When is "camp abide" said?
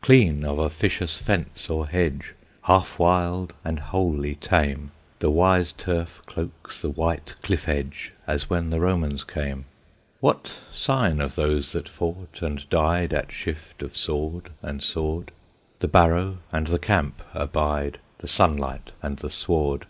16.80-18.00